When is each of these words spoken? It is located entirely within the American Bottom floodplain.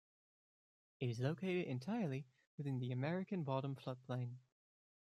It 0.99 1.11
is 1.11 1.19
located 1.19 1.67
entirely 1.67 2.25
within 2.57 2.79
the 2.79 2.91
American 2.91 3.43
Bottom 3.43 3.75
floodplain. 3.75 4.37